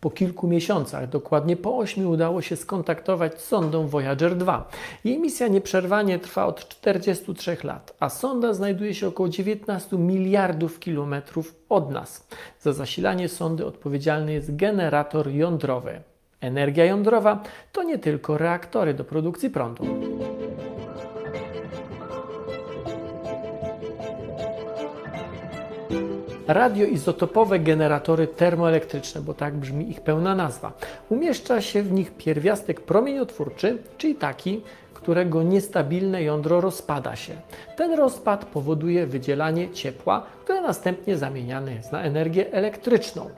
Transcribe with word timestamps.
Po 0.00 0.10
kilku 0.10 0.48
miesiącach, 0.48 1.08
dokładnie 1.08 1.56
po 1.56 1.78
ośmiu, 1.78 2.10
udało 2.10 2.42
się 2.42 2.56
skontaktować 2.56 3.40
z 3.40 3.44
sondą 3.44 3.86
Voyager 3.86 4.36
2. 4.36 4.68
Jej 5.04 5.18
misja 5.18 5.48
nieprzerwanie 5.48 6.18
trwa 6.18 6.46
od 6.46 6.68
43 6.68 7.56
lat, 7.64 7.94
a 8.00 8.08
sonda 8.08 8.52
znajduje 8.54 8.94
się 8.94 9.08
około 9.08 9.28
19 9.28 9.98
miliardów 9.98 10.80
kilometrów 10.80 11.54
od 11.68 11.90
nas. 11.90 12.26
Za 12.60 12.72
zasilanie 12.72 13.28
sondy 13.28 13.66
odpowiedzialny 13.66 14.32
jest 14.32 14.56
generator 14.56 15.28
jądrowy. 15.28 16.00
Energia 16.40 16.84
jądrowa 16.84 17.42
to 17.72 17.82
nie 17.82 17.98
tylko 17.98 18.38
reaktory 18.38 18.94
do 18.94 19.04
produkcji 19.04 19.50
prądu. 19.50 19.84
Radioizotopowe 26.48 27.58
generatory 27.58 28.26
termoelektryczne, 28.26 29.20
bo 29.20 29.34
tak 29.34 29.54
brzmi 29.54 29.90
ich 29.90 30.00
pełna 30.00 30.34
nazwa. 30.34 30.72
Umieszcza 31.08 31.60
się 31.60 31.82
w 31.82 31.92
nich 31.92 32.10
pierwiastek 32.10 32.80
promieniotwórczy, 32.80 33.78
czyli 33.98 34.14
taki, 34.14 34.60
którego 34.94 35.42
niestabilne 35.42 36.22
jądro 36.22 36.60
rozpada 36.60 37.16
się. 37.16 37.32
Ten 37.76 37.94
rozpad 37.94 38.44
powoduje 38.44 39.06
wydzielanie 39.06 39.70
ciepła, 39.70 40.26
które 40.48 40.60
następnie 40.60 41.16
zamieniane 41.16 41.74
jest 41.74 41.92
na 41.92 42.02
energię 42.02 42.52
elektryczną. 42.52 43.30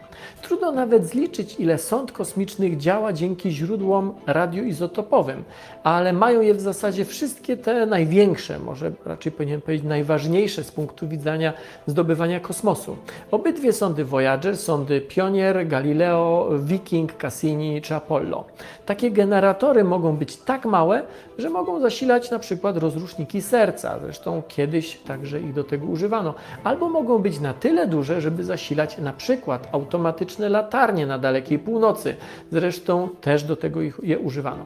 Trudno 0.42 0.72
nawet 0.72 1.06
zliczyć, 1.06 1.60
ile 1.60 1.78
sąd 1.78 2.12
kosmicznych 2.12 2.76
działa 2.76 3.12
dzięki 3.12 3.50
źródłom 3.50 4.14
radioizotopowym, 4.26 5.44
ale 5.84 6.12
mają 6.12 6.40
je 6.40 6.54
w 6.54 6.60
zasadzie 6.60 7.04
wszystkie 7.04 7.56
te 7.56 7.86
największe, 7.86 8.58
może 8.58 8.92
raczej 9.04 9.32
powinien 9.32 9.60
powiedzieć 9.60 9.86
najważniejsze 9.86 10.64
z 10.64 10.72
punktu 10.72 11.08
widzenia 11.08 11.52
zdobywania 11.86 12.40
kosmosu. 12.40 12.96
Obydwie 13.30 13.72
sądy 13.72 14.04
Voyager, 14.04 14.56
sądy 14.56 15.00
Pionier, 15.00 15.66
Galileo, 15.68 16.48
Viking, 16.58 17.16
Cassini 17.16 17.82
czy 17.82 17.94
Apollo. 17.94 18.44
Takie 18.86 19.10
generatory 19.10 19.84
mogą 19.84 20.16
być 20.16 20.36
tak 20.36 20.64
małe, 20.64 21.02
że 21.38 21.50
mogą 21.50 21.80
zasilać 21.80 22.30
na 22.30 22.38
przykład 22.38 22.76
rozruszniki 22.76 23.42
serca, 23.42 23.98
zresztą 24.02 24.42
kiedyś 24.48 24.96
także 24.96 25.40
ich 25.40 25.52
do 25.52 25.64
tego 25.64 25.86
używano, 25.86 26.34
albo 26.64 26.88
mogą 26.88 26.99
być 27.18 27.40
na 27.40 27.54
tyle 27.54 27.86
duże, 27.86 28.20
żeby 28.20 28.44
zasilać 28.44 28.98
na 28.98 29.12
przykład 29.12 29.68
automatyczne 29.72 30.48
latarnie 30.48 31.06
na 31.06 31.18
dalekiej 31.18 31.58
północy. 31.58 32.16
Zresztą 32.52 33.08
też 33.20 33.44
do 33.44 33.56
tego 33.56 33.82
ich, 33.82 34.00
je 34.02 34.18
używano. 34.18 34.64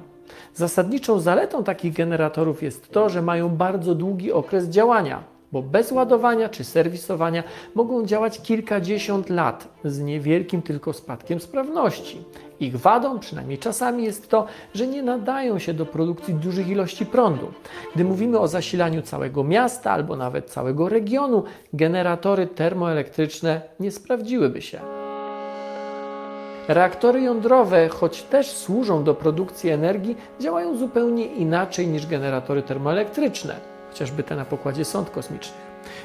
Zasadniczą 0.55 1.21
zaletą 1.21 1.65
takich 1.65 1.95
generatorów 1.95 2.63
jest 2.63 2.93
to, 2.93 3.09
że 3.09 3.23
mają 3.23 3.49
bardzo 3.49 3.95
długi 3.95 4.33
okres 4.33 4.69
działania 4.69 5.34
bo 5.55 5.63
bez 5.63 5.93
ładowania 5.93 6.49
czy 6.49 6.65
serwisowania 6.65 7.43
mogą 7.75 8.07
działać 8.07 8.41
kilkadziesiąt 8.41 9.31
lat 9.31 9.69
z 9.85 10.01
niewielkim 10.01 10.63
tylko 10.63 10.93
spadkiem 10.93 11.41
sprawności. 11.41 12.25
Ich 12.61 12.77
wadą, 12.77 13.19
przynajmniej 13.19 13.59
czasami, 13.59 14.05
jest 14.05 14.29
to, 14.29 14.47
że 14.75 14.87
nie 14.87 15.03
nadają 15.03 15.59
się 15.59 15.75
do 15.75 15.87
produkcji 15.87 16.35
dużych 16.35 16.69
ilości 16.69 17.07
prądu. 17.07 17.53
Gdy 17.95 18.05
mówimy 18.05 18.39
o 18.39 18.49
zasilaniu 18.49 19.03
całego 19.03 19.45
miasta 19.45 19.91
albo 19.91 20.17
nawet 20.17 20.51
całego 20.51 20.89
regionu, 20.89 21.43
generatory 21.73 22.47
termoelektryczne 22.47 23.61
nie 23.81 23.91
sprawdziłyby 23.91 24.63
się. 24.63 24.81
Reaktory 26.69 27.21
jądrowe, 27.21 27.89
choć 27.89 28.23
też 28.23 28.51
służą 28.51 29.05
do 29.05 29.15
produkcji 29.15 29.71
energii, 29.71 30.17
działają 30.41 30.77
zupełnie 30.77 31.27
inaczej 31.27 31.89
niż 31.89 32.07
generatory 32.07 32.63
termoelektryczne 32.63 33.74
chociażby 33.95 34.23
te 34.23 34.37
na 34.37 34.45
pokładzie 34.45 34.85
sąd 34.85 35.11
kosmicznych. 35.11 35.61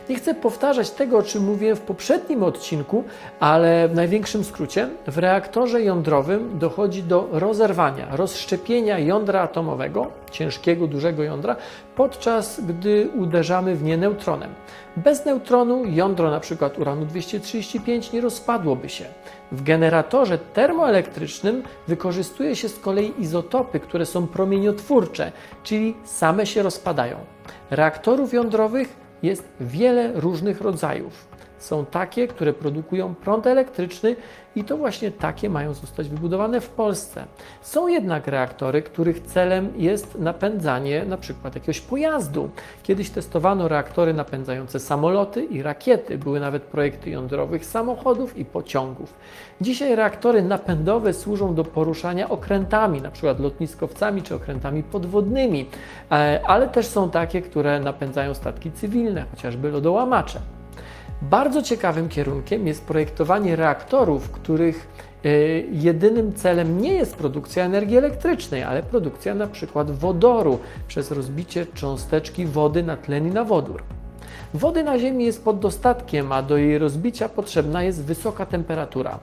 Nie 0.09 0.15
chcę 0.15 0.33
powtarzać 0.33 0.91
tego, 0.91 1.17
o 1.17 1.23
czym 1.23 1.43
mówiłem 1.43 1.75
w 1.75 1.81
poprzednim 1.81 2.43
odcinku, 2.43 3.03
ale 3.39 3.88
w 3.88 3.95
największym 3.95 4.43
skrócie, 4.43 4.89
w 5.07 5.17
reaktorze 5.17 5.81
jądrowym 5.81 6.59
dochodzi 6.59 7.03
do 7.03 7.27
rozerwania, 7.31 8.16
rozszczepienia 8.16 8.99
jądra 8.99 9.41
atomowego, 9.41 10.11
ciężkiego, 10.31 10.88
dużego 10.88 11.23
jądra, 11.23 11.55
podczas 11.95 12.61
gdy 12.61 13.09
uderzamy 13.16 13.75
w 13.75 13.84
nie 13.84 13.97
neutronem. 13.97 14.50
Bez 14.97 15.25
neutronu 15.25 15.85
jądro 15.85 16.28
np. 16.28 16.69
uranu 16.78 17.05
235 17.05 18.11
nie 18.11 18.22
rozpadłoby 18.22 18.89
się. 18.89 19.05
W 19.51 19.63
generatorze 19.63 20.38
termoelektrycznym 20.38 21.63
wykorzystuje 21.88 22.55
się 22.55 22.69
z 22.69 22.79
kolei 22.79 23.13
izotopy, 23.22 23.79
które 23.79 24.05
są 24.05 24.28
promieniotwórcze, 24.28 25.31
czyli 25.63 25.95
same 26.03 26.45
się 26.45 26.63
rozpadają. 26.63 27.17
Reaktorów 27.72 28.34
jądrowych 28.34 29.09
jest 29.24 29.44
wiele 29.59 30.12
różnych 30.16 30.62
rodzajów. 30.62 31.28
Są 31.59 31.86
takie, 31.86 32.28
które 32.28 32.53
produkują 32.53 33.16
prąd 33.16 33.47
elektryczny 33.47 34.16
i 34.56 34.64
to 34.64 34.78
właśnie 34.78 35.12
takie 35.12 35.50
mają 35.50 35.74
zostać 35.74 36.09
wybudowane 36.09 36.62
w 36.62 36.70
Polsce. 36.70 37.25
Są 37.62 37.88
jednak 37.88 38.28
reaktory, 38.28 38.81
których 38.81 39.20
celem 39.20 39.74
jest 39.78 40.20
napędzanie 40.20 41.06
na 41.06 41.18
przykład 41.18 41.56
jakiegoś 41.56 41.81
pojazdu. 41.81 42.50
Kiedyś 42.84 43.09
testowano 43.09 43.68
reaktory 43.68 44.14
napędzające 44.14 44.80
samoloty 44.80 45.44
i 45.44 45.62
rakiety. 45.62 46.18
Były 46.18 46.40
nawet 46.40 46.64
projekty 46.64 47.09
jądrowych 47.09 47.66
samochodów 47.66 48.38
i 48.38 48.46
pociągów. 48.46 49.14
Dzisiaj 49.62 49.96
reaktory 49.96 50.41
napędowe 50.41 51.14
służą 51.14 51.56
do 51.56 51.64
poruszania 51.64 52.30
okrętami, 52.30 53.02
na 53.02 53.12
przykład 53.12 53.40
lotniskowcami 53.40 54.22
czy 54.22 54.36
okrętami 54.36 54.84
podwodnymi, 54.84 55.70
e, 56.12 56.41
ale 56.46 56.68
też 56.68 56.86
są 56.86 57.09
takie, 57.09 57.41
które 57.41 57.80
napędzają 57.80 58.34
statki 58.34 58.72
cywilne, 58.72 59.26
chociażby 59.31 59.72
lodołamacze. 59.72 60.40
Bardzo 61.22 61.62
ciekawym 61.62 62.09
kierunkiem 62.09 62.68
jest 62.68 62.85
projektowanie 62.85 63.56
reaktorów, 63.56 64.31
których 64.31 64.88
e, 65.25 65.30
jedynym 65.59 66.34
celem 66.34 66.81
nie 66.81 66.94
jest 66.94 67.16
produkcja 67.16 67.66
energii 67.66 67.97
elektrycznej, 67.97 68.63
ale 68.63 68.84
produkcja 68.84 69.35
na 69.35 69.47
przykład 69.47 69.91
wodoru 69.91 70.59
przez 70.88 71.12
rozbicie 71.12 71.66
cząsteczki 71.66 72.46
wody 72.46 72.84
na 72.84 72.97
tlen 72.97 73.28
i 73.28 73.31
na 73.31 73.44
wodór. 73.44 73.84
Wody 74.53 74.84
na 74.84 75.00
Ziemi 75.00 75.25
jest 75.25 75.44
pod 75.44 75.59
dostatkiem, 75.59 76.31
a 76.31 76.41
do 76.41 76.58
jej 76.58 76.78
rozbicia 76.78 77.29
potrzebna 77.29 77.84
jest 77.84 78.03
wysoka 78.03 78.46
temperatura. 78.46 79.19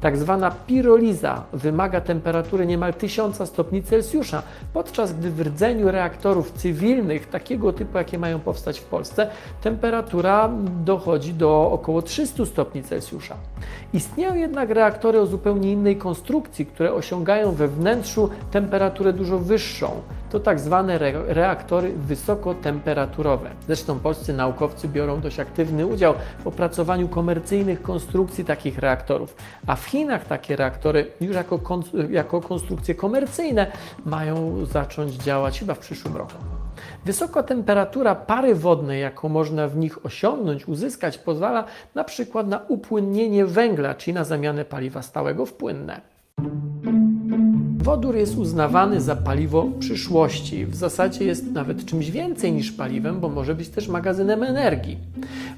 Tak 0.00 0.18
zwana 0.18 0.50
piroliza 0.66 1.42
wymaga 1.52 2.00
temperatury 2.00 2.66
niemal 2.66 2.94
1000 2.94 3.48
stopni 3.48 3.82
Celsjusza, 3.82 4.42
podczas 4.72 5.12
gdy 5.12 5.30
w 5.30 5.40
rdzeniu 5.40 5.90
reaktorów 5.90 6.52
cywilnych, 6.52 7.26
takiego 7.26 7.72
typu, 7.72 7.98
jakie 7.98 8.18
mają 8.18 8.38
powstać 8.38 8.80
w 8.80 8.84
Polsce, 8.84 9.30
temperatura 9.62 10.50
dochodzi 10.84 11.34
do 11.34 11.70
około 11.72 12.02
300 12.02 12.46
stopni 12.46 12.82
Celsjusza. 12.82 13.36
Istnieją 13.92 14.34
jednak 14.34 14.70
reaktory 14.70 15.20
o 15.20 15.26
zupełnie 15.26 15.72
innej 15.72 15.96
konstrukcji, 15.96 16.66
które 16.66 16.92
osiągają 16.92 17.52
we 17.52 17.68
wnętrzu 17.68 18.30
temperaturę 18.50 19.12
dużo 19.12 19.38
wyższą. 19.38 19.90
To 20.30 20.40
tak 20.40 20.60
zwane 20.60 20.94
re 20.94 21.12
reaktory 21.26 21.92
wysokotemperaturowe. 21.92 23.50
Zresztą 23.66 23.98
polscy 23.98 24.32
naukowcy 24.32 24.88
biorą 24.88 25.20
dość 25.20 25.40
aktywny 25.40 25.86
udział 25.86 26.14
w 26.44 26.46
opracowaniu 26.46 27.08
komercyjnych 27.08 27.82
konstrukcji 27.82 28.44
takich 28.44 28.78
reaktorów, 28.78 29.36
a 29.66 29.76
w 29.76 29.84
Chinach 29.84 30.24
takie 30.24 30.56
reaktory 30.56 31.06
już 31.20 31.36
jako, 31.36 31.58
kon 31.58 31.82
jako 32.10 32.40
konstrukcje 32.40 32.94
komercyjne 32.94 33.66
mają 34.06 34.64
zacząć 34.66 35.14
działać 35.14 35.58
chyba 35.58 35.74
w 35.74 35.78
przyszłym 35.78 36.16
roku. 36.16 36.34
Wysoka 37.04 37.42
temperatura 37.42 38.14
pary 38.14 38.54
wodnej, 38.54 39.00
jaką 39.00 39.28
można 39.28 39.68
w 39.68 39.76
nich 39.76 40.06
osiągnąć, 40.06 40.68
uzyskać, 40.68 41.18
pozwala 41.18 41.64
na 41.94 42.04
przykład 42.04 42.46
na 42.46 42.60
upłynnienie 42.68 43.46
węgla, 43.46 43.94
czyli 43.94 44.14
na 44.14 44.24
zamianę 44.24 44.64
paliwa 44.64 45.02
stałego 45.02 45.46
w 45.46 45.52
płynne. 45.52 46.00
Wodór 47.80 48.16
jest 48.16 48.36
uznawany 48.36 49.00
za 49.00 49.16
paliwo 49.16 49.66
przyszłości. 49.78 50.66
W 50.66 50.74
zasadzie 50.74 51.24
jest 51.24 51.52
nawet 51.52 51.84
czymś 51.84 52.10
więcej 52.10 52.52
niż 52.52 52.72
paliwem, 52.72 53.20
bo 53.20 53.28
może 53.28 53.54
być 53.54 53.68
też 53.68 53.88
magazynem 53.88 54.42
energii. 54.42 54.98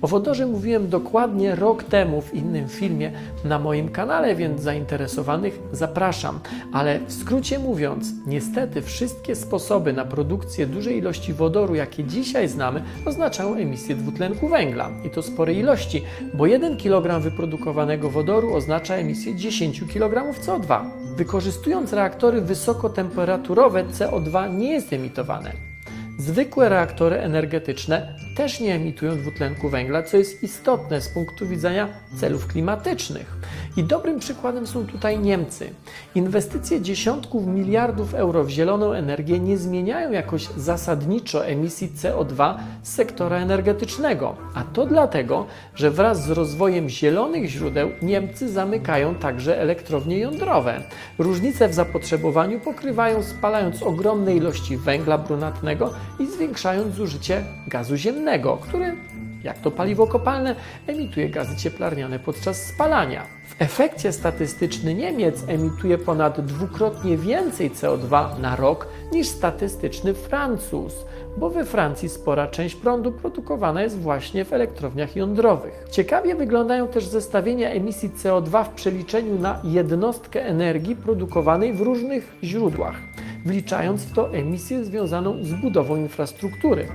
O 0.03 0.09
wodorze 0.09 0.47
mówiłem 0.47 0.89
dokładnie 0.89 1.55
rok 1.55 1.85
temu 1.85 2.21
w 2.21 2.35
innym 2.35 2.69
filmie 2.69 3.13
na 3.45 3.59
moim 3.59 3.89
kanale, 3.89 4.35
więc 4.35 4.61
zainteresowanych 4.61 5.59
zapraszam. 5.73 6.41
Ale 6.73 7.01
w 7.07 7.13
skrócie 7.13 7.59
mówiąc, 7.59 8.13
niestety 8.27 8.83
wszystkie 8.83 9.35
sposoby 9.35 9.93
na 9.93 10.05
produkcję 10.05 10.67
dużej 10.67 10.99
ilości 10.99 11.33
wodoru, 11.33 11.75
jakie 11.75 12.05
dzisiaj 12.05 12.49
znamy, 12.49 12.83
oznaczają 13.07 13.55
emisję 13.55 13.97
dwutlenku 13.97 14.49
węgla 14.49 14.91
i 15.05 15.11
to 15.11 15.23
sporej 15.23 15.59
ilości, 15.59 16.03
bo 16.35 16.47
1 16.47 16.77
kg 16.77 17.21
wyprodukowanego 17.21 18.11
wodoru 18.11 18.55
oznacza 18.55 18.95
emisję 18.95 19.37
10 19.37 19.85
kg 19.93 20.33
CO2. 20.41 20.85
Wykorzystując 21.17 21.93
reaktory 21.93 22.41
wysokotemperaturowe, 22.41 23.85
CO2 23.85 24.55
nie 24.55 24.73
jest 24.73 24.93
emitowane. 24.93 25.72
Zwykłe 26.19 26.69
reaktory 26.69 27.17
energetyczne 27.17 28.17
też 28.37 28.61
nie 28.61 28.75
emitują 28.75 29.19
dwutlenku 29.19 29.69
węgla, 29.69 30.03
co 30.03 30.17
jest 30.17 30.43
istotne 30.43 31.01
z 31.01 31.09
punktu 31.09 31.49
widzenia 31.49 31.89
celów 32.17 32.47
klimatycznych. 32.47 33.37
I 33.77 33.85
dobrym 33.85 34.19
przykładem 34.19 34.67
są 34.67 34.87
tutaj 34.87 35.19
Niemcy. 35.19 35.71
Inwestycje 36.15 36.81
dziesiątków 36.81 37.47
miliardów 37.47 38.15
euro 38.15 38.45
w 38.45 38.49
zieloną 38.49 38.93
energię 38.93 39.39
nie 39.39 39.59
zmieniają 39.59 40.11
jakoś 40.11 40.49
zasadniczo 40.57 41.47
emisji 41.47 41.93
CO2 41.97 42.55
z 42.83 42.95
sektora 42.95 43.37
energetycznego. 43.37 44.37
A 44.55 44.63
to 44.65 44.87
dlatego, 44.87 45.47
że 45.75 45.91
wraz 45.91 46.25
z 46.25 46.31
rozwojem 46.31 46.89
zielonych 46.89 47.51
źródeł 47.51 47.89
Niemcy 48.03 48.49
zamykają 48.49 49.15
także 49.15 49.61
elektrownie 49.61 50.19
jądrowe. 50.19 50.83
Różnice 51.19 51.69
w 51.69 51.75
zapotrzebowaniu 51.75 52.61
pokrywają 52.61 53.23
spalając 53.23 53.83
ogromne 53.83 54.37
ilości 54.37 54.77
węgla 54.77 55.19
brunatnego 55.19 55.91
i 56.19 56.27
zwiększając 56.27 56.95
zużycie 56.95 57.45
gazu 57.67 57.97
ziemnego, 57.97 58.57
który, 58.57 58.97
jak 59.45 59.59
to 59.59 59.71
paliwo 59.71 60.07
kopalne, 60.07 60.55
emituje 60.87 61.29
gazy 61.29 61.57
cieplarniane 61.57 62.19
podczas 62.19 62.67
spalania. 62.67 63.27
W 63.49 63.63
efekcie 63.63 64.13
statystyczny 64.13 64.95
Niemiec 64.95 65.45
emituje 65.49 65.99
ponad 65.99 66.41
dwukrotnie 66.41 67.17
więcej 67.19 67.71
CO2 67.71 68.39
na 68.41 68.57
rok 68.57 68.89
niż 69.13 69.29
statystyczny 69.29 70.15
Francuz, 70.15 70.95
bo 71.37 71.51
we 71.51 71.65
Francji 71.65 72.09
spora 72.09 72.47
część 72.47 72.75
prądu 72.75 73.13
produkowana 73.13 73.83
jest 73.83 73.99
właśnie 73.99 74.45
w 74.45 74.53
elektrowniach 74.53 75.17
jądrowych. 75.17 75.85
Ciekawie 75.91 76.35
wyglądają 76.35 76.89
też 76.89 77.05
zestawienia 77.05 77.71
emisji 77.71 78.11
CO2 78.11 78.65
w 78.65 78.69
przeliczeniu 78.69 79.39
na 79.39 79.61
jednostkę 79.65 80.47
energii 80.47 80.97
produkowanej 80.97 81.73
w 81.73 81.81
różnych 81.81 82.37
źródłach, 82.43 82.97
wliczając 83.45 84.03
w 84.05 84.15
to 84.15 84.35
emisję 84.35 84.85
związaną 84.85 85.45
z 85.45 85.53
budową 85.53 85.97
infrastruktury. 85.97 86.89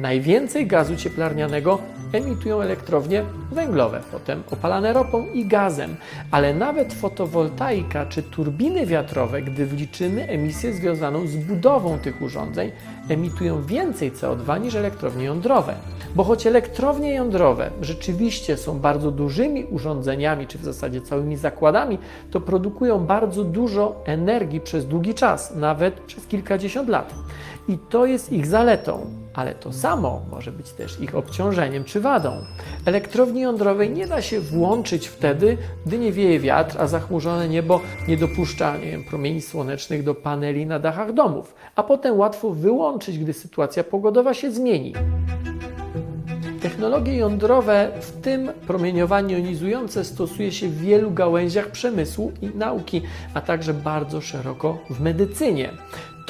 Najwięcej 0.00 0.66
gazu 0.66 0.96
cieplarnianego 0.96 1.78
emitują 2.12 2.60
elektrownie 2.60 3.24
węglowe, 3.52 4.00
potem 4.12 4.42
opalane 4.50 4.92
ropą 4.92 5.26
i 5.34 5.46
gazem, 5.46 5.96
ale 6.30 6.54
nawet 6.54 6.94
fotowoltaika 6.94 8.06
czy 8.06 8.22
turbiny 8.22 8.86
wiatrowe, 8.86 9.42
gdy 9.42 9.66
wliczymy 9.66 10.28
emisję 10.28 10.72
związaną 10.72 11.26
z 11.26 11.36
budową 11.36 11.98
tych 11.98 12.22
urządzeń, 12.22 12.70
emitują 13.08 13.62
więcej 13.62 14.12
CO2 14.12 14.60
niż 14.60 14.74
elektrownie 14.74 15.24
jądrowe. 15.24 15.74
Bo 16.14 16.24
choć 16.24 16.46
elektrownie 16.46 17.14
jądrowe 17.14 17.70
rzeczywiście 17.80 18.56
są 18.56 18.78
bardzo 18.78 19.10
dużymi 19.10 19.64
urządzeniami, 19.64 20.46
czy 20.46 20.58
w 20.58 20.64
zasadzie 20.64 21.00
całymi 21.00 21.36
zakładami, 21.36 21.98
to 22.30 22.40
produkują 22.40 23.06
bardzo 23.06 23.44
dużo 23.44 24.02
energii 24.04 24.60
przez 24.60 24.86
długi 24.86 25.14
czas, 25.14 25.54
nawet 25.54 26.00
przez 26.00 26.26
kilkadziesiąt 26.26 26.88
lat. 26.88 27.14
I 27.68 27.78
to 27.78 28.06
jest 28.06 28.32
ich 28.32 28.46
zaletą, 28.46 29.19
ale 29.34 29.54
to 29.54 29.72
samo 29.72 30.22
może 30.30 30.52
być 30.52 30.70
też 30.70 31.00
ich 31.00 31.14
obciążeniem 31.14 31.84
czy 31.84 32.00
wadą. 32.00 32.44
Elektrowni 32.84 33.40
jądrowej 33.40 33.90
nie 33.90 34.06
da 34.06 34.22
się 34.22 34.40
włączyć 34.40 35.08
wtedy, 35.08 35.56
gdy 35.86 35.98
nie 35.98 36.12
wieje 36.12 36.40
wiatr, 36.40 36.76
a 36.80 36.86
zachmurzone 36.86 37.48
niebo 37.48 37.80
nie 38.08 38.16
dopuszcza 38.16 38.76
nie 38.76 38.90
wiem, 38.90 39.04
promieni 39.04 39.42
słonecznych 39.42 40.04
do 40.04 40.14
paneli 40.14 40.66
na 40.66 40.78
dachach 40.78 41.12
domów, 41.12 41.54
a 41.76 41.82
potem 41.82 42.18
łatwo 42.18 42.50
wyłączyć, 42.50 43.18
gdy 43.18 43.32
sytuacja 43.32 43.84
pogodowa 43.84 44.34
się 44.34 44.50
zmieni. 44.50 44.94
Technologie 46.62 47.16
jądrowe, 47.16 47.90
w 48.00 48.20
tym 48.20 48.50
promieniowanie 48.66 49.34
jonizujące, 49.34 50.04
stosuje 50.04 50.52
się 50.52 50.68
w 50.68 50.80
wielu 50.80 51.10
gałęziach 51.10 51.70
przemysłu 51.70 52.32
i 52.42 52.46
nauki, 52.46 53.02
a 53.34 53.40
także 53.40 53.74
bardzo 53.74 54.20
szeroko 54.20 54.78
w 54.90 55.00
medycynie. 55.00 55.70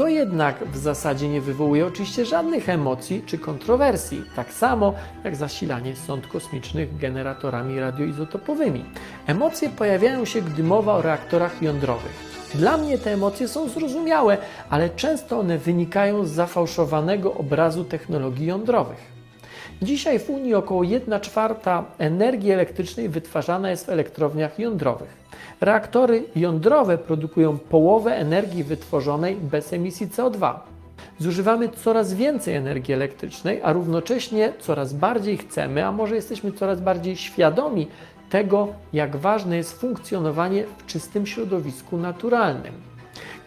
To 0.01 0.09
jednak 0.09 0.65
w 0.65 0.77
zasadzie 0.77 1.29
nie 1.29 1.41
wywołuje 1.41 1.87
oczywiście 1.87 2.27
żadnych 2.27 2.69
emocji 2.69 3.23
czy 3.27 3.39
kontrowersji, 3.39 4.23
tak 4.37 4.53
samo 4.53 4.95
jak 5.25 5.37
zasilanie 5.37 5.97
sąd 5.97 6.27
kosmicznych 6.27 6.97
generatorami 6.97 7.81
radioizotopowymi. 7.81 8.85
Emocje 9.27 9.69
pojawiają 9.69 10.25
się, 10.25 10.43
gdy 10.43 10.63
mowa 10.63 10.95
o 10.95 11.03
reaktorach 11.03 11.63
jądrowych. 11.63 12.13
Dla 12.55 12.77
mnie 12.77 12.99
te 12.99 13.13
emocje 13.13 13.49
są 13.49 13.69
zrozumiałe, 13.69 14.39
ale 14.71 14.91
często 14.91 15.39
one 15.39 15.59
wynikają 15.59 16.25
z 16.25 16.31
zafałszowanego 16.31 17.35
obrazu 17.35 17.85
technologii 17.85 18.47
jądrowych. 18.47 19.20
Dzisiaj 19.83 20.19
w 20.19 20.31
Unii 20.31 20.55
około 20.55 20.83
1 20.83 21.21
czwarta 21.21 21.85
energii 21.99 22.51
elektrycznej 22.51 23.09
wytwarzana 23.09 23.71
jest 23.71 23.87
w 23.87 23.89
elektrowniach 23.89 24.59
jądrowych. 24.59 25.09
Reaktory 25.61 26.25
jądrowe 26.37 26.99
produkują 26.99 27.59
połowę 27.59 28.17
energii 28.17 28.65
wytworzonej 28.65 29.37
bez 29.37 29.73
emisji 29.73 30.09
CO2. 30.09 30.55
Zużywamy 31.19 31.69
coraz 31.69 32.15
więcej 32.15 32.55
energii 32.55 32.95
elektrycznej, 32.95 33.61
a 33.63 33.73
równocześnie 33.73 34.53
coraz 34.59 34.93
bardziej 34.93 35.39
chcemy, 35.39 35.87
a 35.87 35.93
może 35.93 36.15
jesteśmy 36.15 36.53
coraz 36.53 36.81
bardziej 36.81 37.17
świadomi 37.17 37.87
tego, 38.31 38.69
jak 38.93 39.17
ważne 39.17 39.57
jest 39.57 39.81
funkcjonowanie 39.81 40.65
w 40.79 40.87
czystym 40.87 41.27
środowisku 41.27 41.97
naturalnym. 41.97 42.75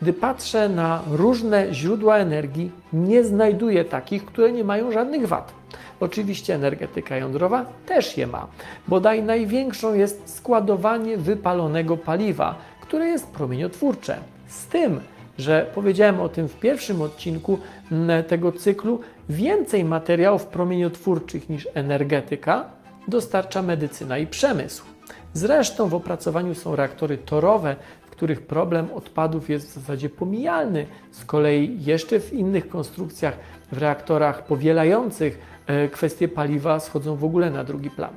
Gdy 0.02 0.14
patrzę 0.14 0.70
na 0.70 1.02
różne 1.12 1.74
źródła 1.74 2.18
energii, 2.18 2.72
nie 2.94 3.24
znajduję 3.24 3.86
takich, 3.86 4.26
które 4.26 4.52
nie 4.52 4.64
mają 4.64 4.92
żadnych 4.92 5.28
wad. 5.28 5.63
Oczywiście 6.04 6.56
energetyka 6.56 7.18
jądrowa 7.18 7.66
też 7.86 8.18
je 8.18 8.28
ma. 8.28 8.48
Bodaj 8.88 9.24
największą 9.24 9.94
jest 9.94 10.36
składowanie 10.36 11.18
wypalonego 11.18 11.98
paliwa, 11.98 12.56
które 12.82 13.06
jest 13.06 13.28
promieniotwórcze. 13.28 14.18
Z 14.48 14.66
tym, 14.66 15.00
że 15.38 15.72
powiedziałem 15.76 16.22
o 16.22 16.30
tym 16.30 16.48
w 16.48 16.56
pierwszym 16.56 17.02
odcinku 17.02 17.60
tego 18.28 18.52
cyklu, 18.52 19.00
więcej 19.30 19.86
materiałów 19.86 20.46
promieniotwórczych 20.46 21.50
niż 21.50 21.68
energetyka 21.74 22.66
dostarcza 23.08 23.62
medycyna 23.62 24.18
i 24.18 24.28
przemysł. 24.28 24.84
Zresztą 25.34 25.88
w 25.88 25.94
opracowaniu 25.94 26.56
są 26.56 26.76
reaktory 26.76 27.18
torowe, 27.18 27.76
w 28.02 28.10
których 28.10 28.42
problem 28.42 28.88
odpadów 28.94 29.50
jest 29.50 29.70
w 29.70 29.74
zasadzie 29.74 30.10
pomijalny. 30.10 30.86
Z 31.12 31.26
kolei 31.26 31.78
jeszcze 31.84 32.20
w 32.20 32.34
innych 32.34 32.70
konstrukcjach, 32.70 33.38
w 33.74 33.78
reaktorach 33.78 34.46
powielających 34.46 35.40
e, 35.68 35.88
kwestie 35.88 36.28
paliwa 36.28 36.80
schodzą 36.80 37.16
w 37.16 37.24
ogóle 37.24 37.52
na 37.52 37.64
drugi 37.64 37.90
plan. 37.90 38.14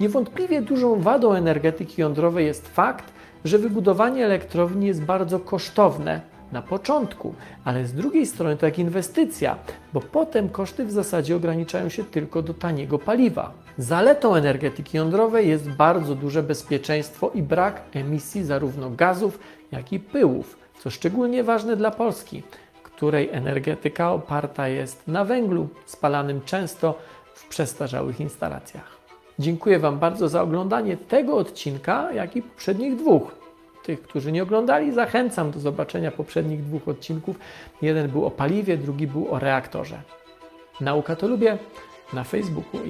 Niewątpliwie 0.00 0.62
dużą 0.62 1.00
wadą 1.00 1.32
energetyki 1.32 2.00
jądrowej 2.00 2.46
jest 2.46 2.68
fakt, 2.68 3.12
że 3.44 3.58
wybudowanie 3.58 4.24
elektrowni 4.24 4.86
jest 4.86 5.02
bardzo 5.02 5.40
kosztowne 5.40 6.20
na 6.52 6.62
początku, 6.62 7.34
ale 7.64 7.86
z 7.86 7.92
drugiej 7.92 8.26
strony 8.26 8.56
to 8.56 8.66
jak 8.66 8.78
inwestycja, 8.78 9.56
bo 9.92 10.00
potem 10.00 10.48
koszty 10.48 10.84
w 10.84 10.92
zasadzie 10.92 11.36
ograniczają 11.36 11.88
się 11.88 12.04
tylko 12.04 12.42
do 12.42 12.54
taniego 12.54 12.98
paliwa. 12.98 13.52
Zaletą 13.78 14.34
energetyki 14.34 14.96
jądrowej 14.96 15.48
jest 15.48 15.70
bardzo 15.70 16.14
duże 16.14 16.42
bezpieczeństwo 16.42 17.30
i 17.34 17.42
brak 17.42 17.82
emisji 17.94 18.44
zarówno 18.44 18.90
gazów, 18.90 19.38
jak 19.72 19.92
i 19.92 20.00
pyłów, 20.00 20.56
co 20.78 20.90
szczególnie 20.90 21.44
ważne 21.44 21.76
dla 21.76 21.90
Polski, 21.90 22.42
której 22.98 23.28
energetyka 23.32 24.12
oparta 24.12 24.68
jest 24.68 25.08
na 25.08 25.24
węglu 25.24 25.68
spalanym 25.86 26.40
często 26.44 26.98
w 27.34 27.48
przestarzałych 27.48 28.20
instalacjach. 28.20 28.98
Dziękuję 29.38 29.78
Wam 29.78 29.98
bardzo 29.98 30.28
za 30.28 30.42
oglądanie 30.42 30.96
tego 30.96 31.36
odcinka, 31.36 32.12
jak 32.12 32.36
i 32.36 32.42
poprzednich 32.42 32.96
dwóch. 32.96 33.34
Tych, 33.84 34.02
którzy 34.02 34.32
nie 34.32 34.42
oglądali, 34.42 34.92
zachęcam 34.92 35.50
do 35.50 35.60
zobaczenia 35.60 36.10
poprzednich 36.10 36.64
dwóch 36.64 36.88
odcinków. 36.88 37.38
Jeden 37.82 38.10
był 38.10 38.26
o 38.26 38.30
paliwie, 38.30 38.76
drugi 38.76 39.06
był 39.06 39.34
o 39.34 39.38
reaktorze. 39.38 40.02
Nauka 40.80 41.16
to 41.16 41.28
lubię 41.28 41.58
na 42.12 42.24
Facebooku 42.24 42.80